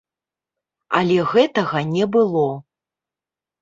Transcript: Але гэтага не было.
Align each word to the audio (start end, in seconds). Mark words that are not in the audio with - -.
Але 1.01 1.17
гэтага 1.35 1.85
не 1.95 2.05
было. 2.19 2.45